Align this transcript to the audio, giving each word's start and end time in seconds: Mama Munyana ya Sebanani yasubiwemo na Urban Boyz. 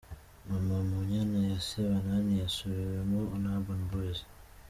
Mama 0.47 0.75
Munyana 0.89 1.39
ya 1.51 1.59
Sebanani 1.67 2.31
yasubiwemo 2.41 3.19
na 3.41 3.49
Urban 3.55 3.81
Boyz. 3.89 4.19